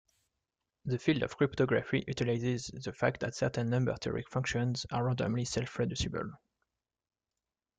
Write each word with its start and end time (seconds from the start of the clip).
The 0.85 0.97
field 0.97 1.21
of 1.21 1.37
cryptography 1.37 2.03
utilizes 2.07 2.71
the 2.73 2.91
fact 2.91 3.19
that 3.19 3.35
certain 3.35 3.69
number-theoretic 3.69 4.31
functions 4.31 4.83
are 4.91 5.05
randomly 5.05 5.45
self-reducible. 5.45 6.31